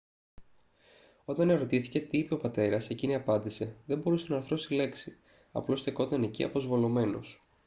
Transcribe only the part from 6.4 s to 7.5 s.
αποσβολωμένος»